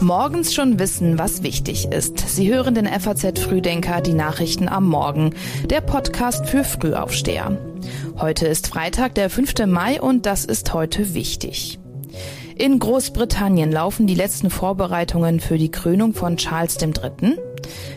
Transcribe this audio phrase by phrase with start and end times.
[0.00, 2.18] Morgens schon wissen, was wichtig ist.
[2.18, 5.34] Sie hören den FAZ Frühdenker, die Nachrichten am Morgen,
[5.70, 7.56] der Podcast für Frühaufsteher.
[8.18, 9.66] Heute ist Freitag, der 5.
[9.66, 11.78] Mai und das ist heute wichtig.
[12.56, 17.38] In Großbritannien laufen die letzten Vorbereitungen für die Krönung von Charles III.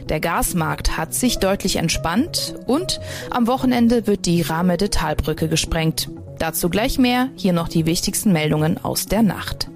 [0.07, 6.09] Der Gasmarkt hat sich deutlich entspannt und am Wochenende wird die Rahme de Talbrücke gesprengt.
[6.39, 9.69] Dazu gleich mehr, hier noch die wichtigsten Meldungen aus der Nacht.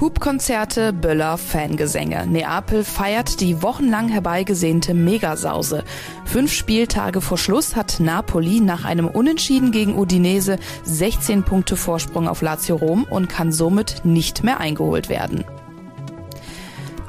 [0.00, 2.26] Hubkonzerte, Böller, Fangesänge.
[2.26, 5.84] Neapel feiert die wochenlang herbeigesehnte Megasause.
[6.24, 12.40] Fünf Spieltage vor Schluss hat Napoli nach einem Unentschieden gegen Udinese 16 Punkte Vorsprung auf
[12.40, 15.44] Lazio Rom und kann somit nicht mehr eingeholt werden.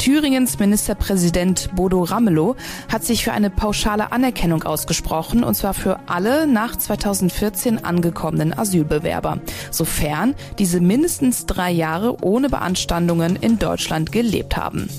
[0.02, 2.56] Thüringens Ministerpräsident Bodo Ramelow
[2.92, 9.42] hat sich für eine pauschale Anerkennung ausgesprochen, und zwar für alle nach 2014 angekommenen Asylbewerber,
[9.70, 14.90] sofern diese mindestens drei Jahre ohne Beanstandungen in Deutschland gelebt haben.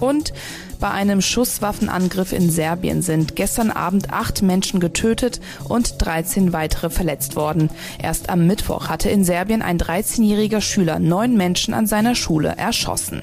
[0.00, 0.32] Und
[0.80, 7.36] bei einem Schusswaffenangriff in Serbien sind gestern Abend acht Menschen getötet und 13 weitere verletzt
[7.36, 7.68] worden.
[8.02, 13.20] Erst am Mittwoch hatte in Serbien ein 13-jähriger Schüler neun Menschen an seiner Schule erschossen.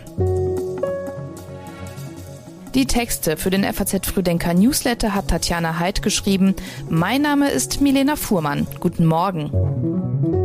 [2.75, 6.55] Die Texte für den FAZ Früdenker Newsletter hat Tatjana Heid geschrieben.
[6.87, 8.67] Mein Name ist Milena Fuhrmann.
[8.79, 10.38] Guten Morgen.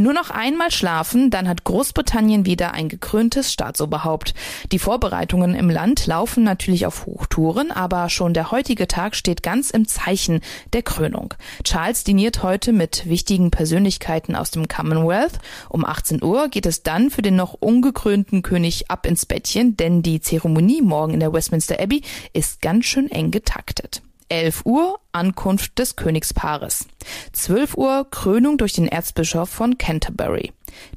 [0.00, 4.32] Nur noch einmal schlafen, dann hat Großbritannien wieder ein gekröntes Staatsoberhaupt.
[4.72, 9.68] Die Vorbereitungen im Land laufen natürlich auf Hochtouren, aber schon der heutige Tag steht ganz
[9.68, 10.40] im Zeichen
[10.72, 11.34] der Krönung.
[11.64, 15.38] Charles diniert heute mit wichtigen Persönlichkeiten aus dem Commonwealth.
[15.68, 20.02] Um 18 Uhr geht es dann für den noch ungekrönten König ab ins Bettchen, denn
[20.02, 22.00] die Zeremonie morgen in der Westminster Abbey
[22.32, 24.00] ist ganz schön eng getaktet.
[24.30, 26.86] 11 Uhr Ankunft des Königspaares.
[27.32, 30.52] 12 Uhr Krönung durch den Erzbischof von Canterbury.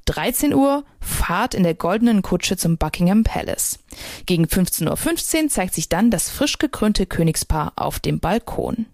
[0.05, 3.79] 13 Uhr Fahrt in der goldenen Kutsche zum Buckingham Palace.
[4.25, 8.85] Gegen 15.15 Uhr zeigt sich dann das frisch gekrönte Königspaar auf dem Balkon.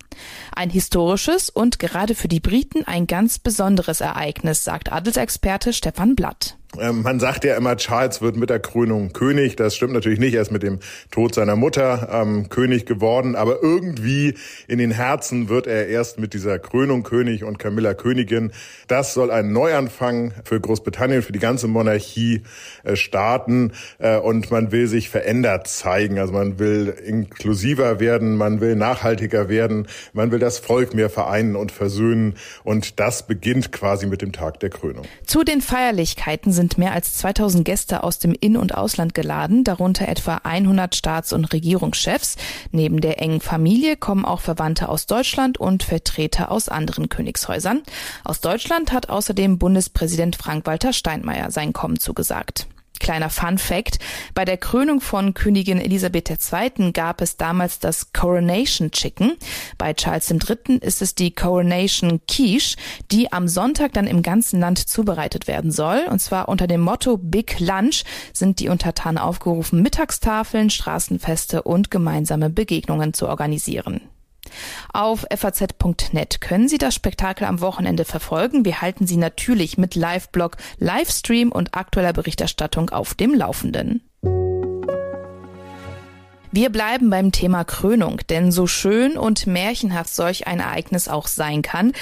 [0.56, 6.59] Ein historisches und gerade für die Briten ein ganz besonderes Ereignis, sagt Adelsexperte Stefan Blatt.
[6.78, 9.56] Ähm, man sagt ja immer, Charles wird mit der Krönung König.
[9.56, 10.36] Das stimmt natürlich nicht.
[10.36, 13.36] Er ist mit dem Tod seiner Mutter ähm, König geworden.
[13.36, 14.36] Aber irgendwie
[14.68, 18.52] in den Herzen wird er erst mit dieser Krönung König und Camilla Königin.
[18.88, 22.44] Das soll ein Neuanfang für Großbritannien, für die ganze Monarchie
[22.84, 23.72] äh, starten.
[23.98, 26.20] Äh, und man will sich verändert zeigen.
[26.20, 31.56] Also man will inklusiver werden, man will nachhaltiger werden, man will das Volk mehr vereinen
[31.56, 32.36] und versöhnen.
[32.64, 35.06] Und das beginnt quasi mit dem Tag der Krönung.
[35.26, 40.10] Zu den Feierlichkeiten sind mehr als 2000 Gäste aus dem In- und Ausland geladen, darunter
[40.10, 42.36] etwa 100 Staats- und Regierungschefs.
[42.74, 47.82] Neben der engen Familie kommen auch Verwandte aus Deutschland und Vertreter aus anderen Königshäusern.
[48.26, 52.68] Aus Deutschland hat außerdem Bundespräsident Frank-Walter Steinmeier sein Kommen zugesagt.
[53.00, 54.00] Kleiner Fun Fact.
[54.34, 56.92] Bei der Krönung von Königin Elisabeth II.
[56.92, 59.38] gab es damals das Coronation Chicken.
[59.78, 60.78] Bei Charles III.
[60.78, 62.76] ist es die Coronation Quiche,
[63.12, 66.06] die am Sonntag dann im ganzen Land zubereitet werden soll.
[66.10, 72.50] Und zwar unter dem Motto Big Lunch sind die Untertanen aufgerufen, Mittagstafeln, Straßenfeste und gemeinsame
[72.50, 74.02] Begegnungen zu organisieren.
[74.94, 78.66] Auf faz.net können Sie das Spektakel am Wochenende verfolgen.
[78.66, 84.02] Wir halten Sie natürlich mit Live-Blog, Livestream und aktueller Berichterstattung auf dem Laufenden.
[86.52, 91.62] Wir bleiben beim Thema Krönung, denn so schön und märchenhaft solch ein Ereignis auch sein
[91.62, 91.94] kann,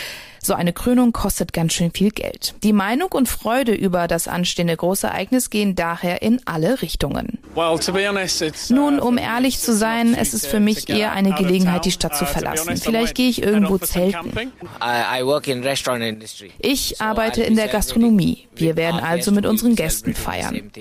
[0.41, 2.55] so eine Krönung kostet ganz schön viel Geld.
[2.63, 7.39] Die Meinung und Freude über das anstehende Großereignis gehen daher in alle Richtungen.
[8.69, 12.25] Nun, um ehrlich zu sein, es ist für mich eher eine Gelegenheit, die Stadt zu
[12.25, 12.77] verlassen.
[12.77, 14.31] Vielleicht gehe ich irgendwo zelten.
[16.59, 18.47] Ich arbeite in der Gastronomie.
[18.55, 20.71] Wir werden also mit unseren Gästen feiern.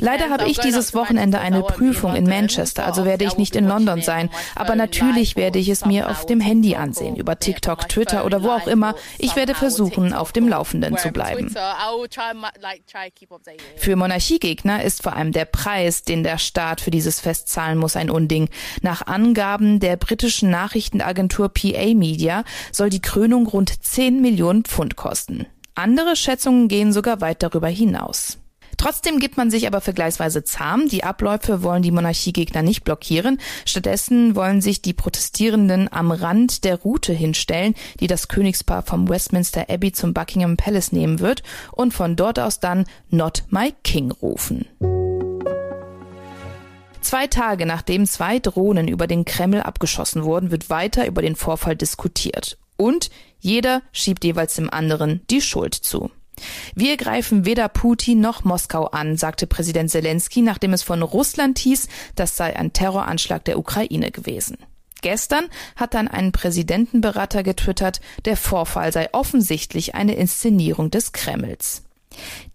[0.00, 4.02] Leider habe ich dieses Wochenende eine Prüfung in Manchester, also werde ich nicht in London
[4.02, 4.30] sein.
[4.54, 8.48] Aber natürlich werde ich es mir auf dem Handy ansehen, über TikTok, Twitter oder wo
[8.48, 8.94] auch immer.
[9.18, 11.54] Ich werde versuchen, auf dem Laufenden zu bleiben.
[13.76, 17.96] Für Monarchiegegner ist vor allem der Preis, den der Staat für dieses Fest zahlen muss,
[17.96, 18.48] ein Unding.
[18.80, 25.46] Nach Angaben der britischen Nachrichtenagentur PA Media soll die Krönung rund 10 Millionen Pfund kosten.
[25.74, 28.37] Andere Schätzungen gehen sogar weit darüber hinaus.
[28.78, 30.88] Trotzdem gibt man sich aber vergleichsweise zahm.
[30.88, 33.40] Die Abläufe wollen die Monarchiegegner nicht blockieren.
[33.66, 39.68] Stattdessen wollen sich die Protestierenden am Rand der Route hinstellen, die das Königspaar vom Westminster
[39.68, 41.42] Abbey zum Buckingham Palace nehmen wird
[41.72, 44.66] und von dort aus dann Not My King rufen.
[47.00, 51.74] Zwei Tage nachdem zwei Drohnen über den Kreml abgeschossen wurden, wird weiter über den Vorfall
[51.74, 52.58] diskutiert.
[52.76, 53.10] Und
[53.40, 56.10] jeder schiebt jeweils dem anderen die Schuld zu.
[56.74, 61.88] Wir greifen weder Putin noch Moskau an, sagte Präsident Zelensky, nachdem es von Russland hieß,
[62.14, 64.56] das sei ein Terroranschlag der Ukraine gewesen.
[65.00, 71.84] Gestern hat dann ein Präsidentenberater getwittert, der Vorfall sei offensichtlich eine Inszenierung des Kremls.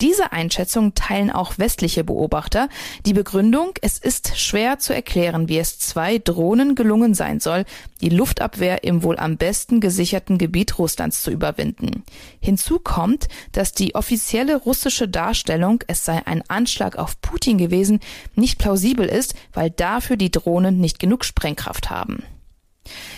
[0.02, 2.70] Diese Einschätzung teilen auch westliche Beobachter.
[3.06, 7.66] Die Begründung, es ist schwer zu erklären, wie es zwei Drohnen gelungen sein soll,
[8.02, 12.04] die Luftabwehr im wohl am besten gesicherten Gebiet Russlands zu überwinden.
[12.40, 18.00] Hinzu kommt, dass die offizielle russische Darstellung, es sei ein Anschlag auf Putin gewesen,
[18.36, 22.24] nicht plausibel ist, weil dafür die Drohnen nicht genug Sprengkraft haben.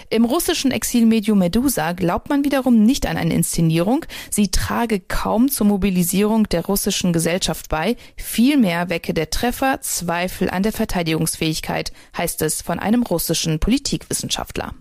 [0.09, 4.05] Im russischen Exilmedium Medusa glaubt man wiederum nicht an eine Inszenierung.
[4.29, 7.95] Sie trage kaum zur Mobilisierung der russischen Gesellschaft bei.
[8.15, 14.73] Vielmehr wecke der Treffer Zweifel an der Verteidigungsfähigkeit, heißt es von einem russischen Politikwissenschaftler.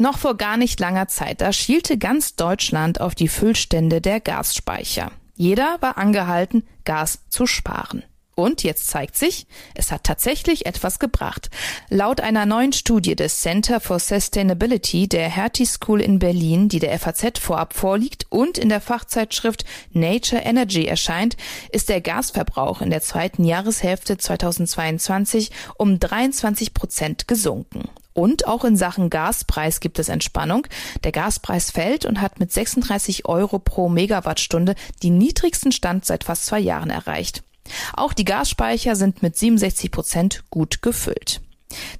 [0.00, 5.10] Noch vor gar nicht langer Zeit, da schielte ganz Deutschland auf die Füllstände der Gasspeicher.
[5.34, 8.04] Jeder war angehalten, Gas zu sparen.
[8.38, 11.50] Und jetzt zeigt sich, es hat tatsächlich etwas gebracht.
[11.88, 16.96] Laut einer neuen Studie des Center for Sustainability der Hertie School in Berlin, die der
[17.00, 21.36] FAZ vorab vorliegt und in der Fachzeitschrift Nature Energy erscheint,
[21.72, 27.88] ist der Gasverbrauch in der zweiten Jahreshälfte 2022 um 23 Prozent gesunken.
[28.14, 30.68] Und auch in Sachen Gaspreis gibt es Entspannung.
[31.02, 36.46] Der Gaspreis fällt und hat mit 36 Euro pro Megawattstunde die niedrigsten Stand seit fast
[36.46, 37.42] zwei Jahren erreicht.
[37.94, 41.40] Auch die Gasspeicher sind mit 67 Prozent gut gefüllt.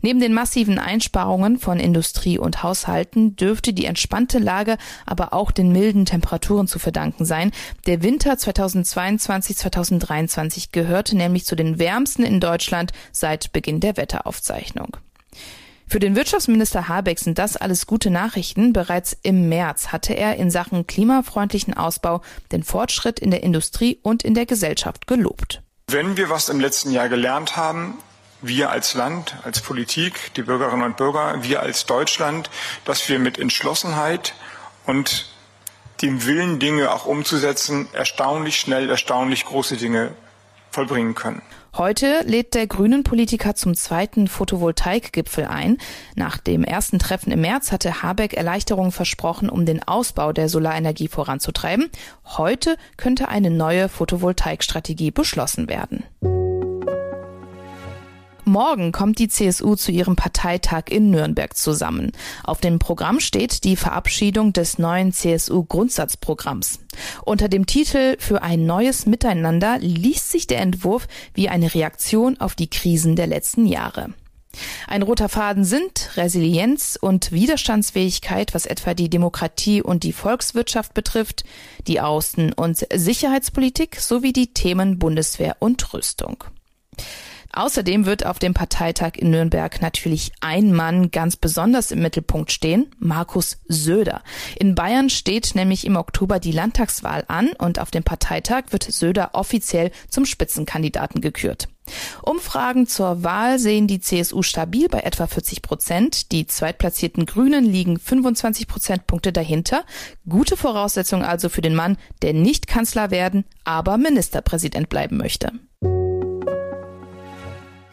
[0.00, 5.73] Neben den massiven Einsparungen von Industrie und Haushalten dürfte die entspannte Lage aber auch den
[5.73, 7.50] milden Temperaturen zu verdanken sein.
[7.87, 14.97] Der Winter 2022-2023 gehörte nämlich zu den wärmsten in Deutschland seit Beginn der Wetteraufzeichnung.
[15.90, 18.75] Für den Wirtschaftsminister Habeck sind das alles gute Nachrichten.
[18.75, 22.20] Bereits im März hatte er in Sachen klimafreundlichen Ausbau
[22.52, 25.62] den Fortschritt in der Industrie und in der Gesellschaft gelobt.
[25.87, 27.94] Wenn wir was im letzten Jahr gelernt haben,
[28.43, 32.50] wir als Land, als Politik, die Bürgerinnen und Bürger, wir als Deutschland,
[32.85, 34.35] dass wir mit Entschlossenheit
[34.85, 35.32] und
[36.02, 40.11] dem Willen, Dinge auch umzusetzen, erstaunlich schnell, erstaunlich große Dinge
[40.70, 41.40] vollbringen können.
[41.78, 45.78] Heute lädt der grünen Politiker zum zweiten Photovoltaikgipfel ein.
[46.16, 51.06] Nach dem ersten Treffen im März hatte Habeck Erleichterungen versprochen, um den Ausbau der Solarenergie
[51.06, 51.88] voranzutreiben.
[52.25, 56.02] Heute könnte eine neue Photovoltaikstrategie beschlossen werden.
[58.58, 62.10] Morgen kommt die CSU zu ihrem Parteitag in Nürnberg zusammen.
[62.43, 66.81] Auf dem Programm steht die Verabschiedung des neuen CSU-Grundsatzprogramms.
[67.25, 72.56] Unter dem Titel Für ein neues Miteinander liest sich der Entwurf wie eine Reaktion auf
[72.56, 74.12] die Krisen der letzten Jahre.
[74.88, 81.44] Ein roter Faden sind Resilienz und Widerstandsfähigkeit, was etwa die Demokratie und die Volkswirtschaft betrifft,
[81.87, 86.43] die Außen- und Sicherheitspolitik sowie die Themen Bundeswehr und Rüstung.
[87.53, 92.95] Außerdem wird auf dem Parteitag in Nürnberg natürlich ein Mann ganz besonders im Mittelpunkt stehen,
[92.99, 94.23] Markus Söder.
[94.59, 99.31] In Bayern steht nämlich im Oktober die Landtagswahl an und auf dem Parteitag wird Söder
[99.33, 101.69] offiziell zum Spitzenkandidaten gekürt.
[102.23, 106.33] Umfragen zur Wahl sehen die CSU stabil bei etwa 40 Prozent.
[106.33, 109.85] Die zweitplatzierten Grünen liegen 25 Prozentpunkte dahinter.
[110.28, 115.52] Gute Voraussetzung also für den Mann, der nicht Kanzler werden, aber Ministerpräsident bleiben möchte.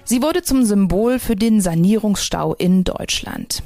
[0.07, 3.63] Sie wurde zum Symbol für den Sanierungsstau in Deutschland.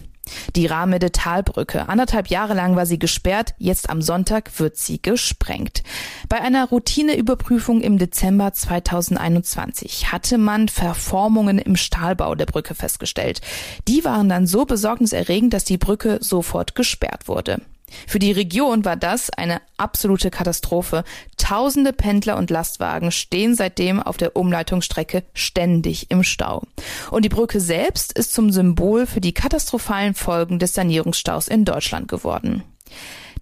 [0.56, 1.90] Die Rahmede Talbrücke.
[1.90, 3.56] Anderthalb Jahre lang war sie gesperrt.
[3.58, 5.84] Jetzt am Sonntag wird sie gesprengt.
[6.30, 13.42] Bei einer Routineüberprüfung im Dezember 2021 hatte man Verformungen im Stahlbau der Brücke festgestellt.
[13.90, 17.62] Die waren dann so besorgniserregend, dass die Brücke sofort gesperrt wurde.
[18.08, 21.04] Für die Region war das eine absolute Katastrophe.
[21.38, 26.64] Tausende Pendler und Lastwagen stehen seitdem auf der Umleitungsstrecke ständig im Stau.
[27.12, 32.08] Und die Brücke selbst ist zum Symbol für die katastrophalen Folgen des Sanierungsstaus in Deutschland
[32.08, 32.64] geworden.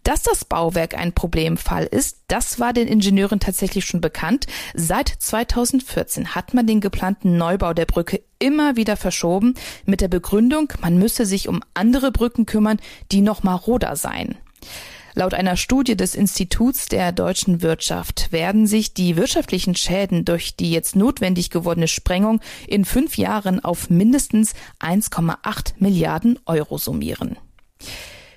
[0.08, 4.48] Dass das Bauwerk ein Problemfall ist, das war den Ingenieuren tatsächlich schon bekannt.
[4.74, 10.72] Seit 2014 hat man den geplanten Neubau der Brücke immer wieder verschoben mit der Begründung,
[10.80, 12.80] man müsse sich um andere Brücken kümmern,
[13.12, 14.38] die noch maroder seien.
[15.14, 20.72] Laut einer Studie des Instituts der deutschen Wirtschaft werden sich die wirtschaftlichen Schäden durch die
[20.72, 27.36] jetzt notwendig gewordene Sprengung in fünf Jahren auf mindestens 1,8 Milliarden Euro summieren.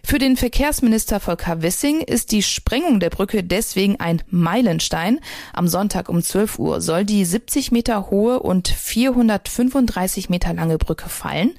[0.04, 5.21] Für den Verkehrsminister Volker Wissing ist die Sprengung der Brücke deswegen ein Meilenstein.
[5.52, 11.09] Am Sonntag um 12 Uhr soll die 70 Meter hohe und 435 Meter lange Brücke
[11.09, 11.52] fallen.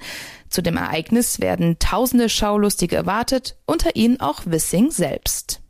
[0.48, 5.60] Zu dem Ereignis werden tausende Schaulustige erwartet, unter ihnen auch Wissing selbst.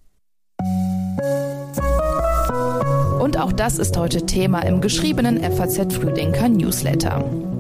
[3.21, 7.52] Und auch das ist heute Thema im geschriebenen FAZ Frühdenker Newsletter.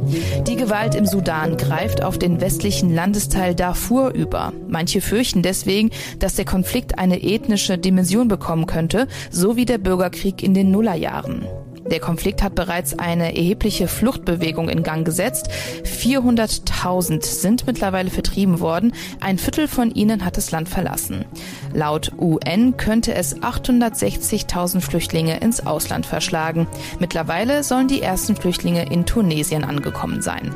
[0.46, 4.52] Die Gewalt im Sudan greift auf den westlichen Landesteil Darfur über.
[4.68, 10.42] Manche fürchten deswegen, dass der Konflikt eine ethnische Dimension bekommen könnte, so wie der Bürgerkrieg
[10.42, 11.46] in den Nullerjahren.
[11.92, 15.50] Der Konflikt hat bereits eine erhebliche Fluchtbewegung in Gang gesetzt.
[15.84, 18.94] 400.000 sind mittlerweile vertrieben worden.
[19.20, 21.26] Ein Viertel von ihnen hat das Land verlassen.
[21.74, 26.66] Laut UN könnte es 860.000 Flüchtlinge ins Ausland verschlagen.
[26.98, 30.54] Mittlerweile sollen die ersten Flüchtlinge in Tunesien angekommen sein.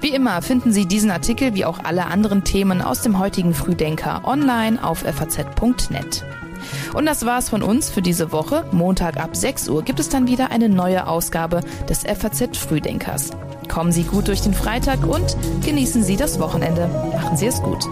[0.00, 4.22] Wie immer finden Sie diesen Artikel wie auch alle anderen Themen aus dem heutigen Frühdenker
[4.24, 6.24] online auf faz.net.
[6.94, 8.64] Und das war's von uns für diese Woche.
[8.72, 13.30] Montag ab 6 Uhr gibt es dann wieder eine neue Ausgabe des FAZ Frühdenkers.
[13.68, 16.88] Kommen Sie gut durch den Freitag und genießen Sie das Wochenende.
[17.14, 17.88] Machen Sie es gut.